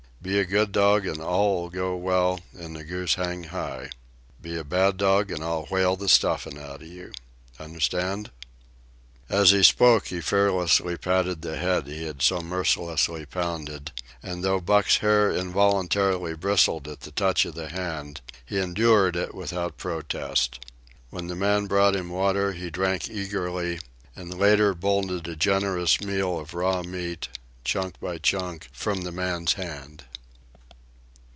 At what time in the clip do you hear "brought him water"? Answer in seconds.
21.65-22.51